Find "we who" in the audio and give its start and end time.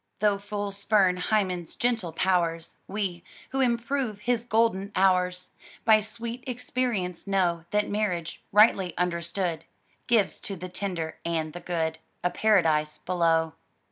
2.87-3.59